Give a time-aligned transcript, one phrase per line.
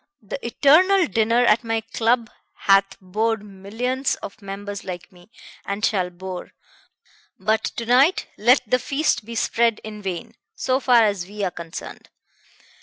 [0.23, 5.29] The eternal dinner at my club hath bored millions of members like me,
[5.63, 6.53] and shall bore;
[7.37, 11.51] but to night let the feast be spread in vain, so far as we are
[11.51, 12.09] concerned.